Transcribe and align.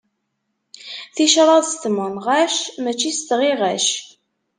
Ticraḍ 1.15 1.63
s 1.71 1.73
tmenɣac, 1.83 2.55
mačči 2.83 3.11
s 3.17 3.19
tɣiɣac. 3.27 3.87